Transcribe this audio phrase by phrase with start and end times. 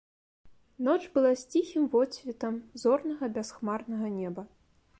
[0.87, 4.41] Ноч была з ціхім водсветам зорнага бясхмарнага неба.